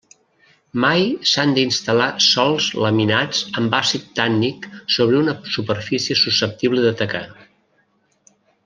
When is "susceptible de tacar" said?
6.27-7.25